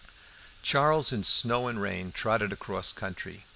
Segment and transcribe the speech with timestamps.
[0.63, 3.43] Charles in snow and rain trotted across country.